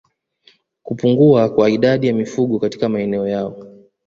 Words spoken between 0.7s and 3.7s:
Kupungua kwa idadi ya mifugo katika maeneo yao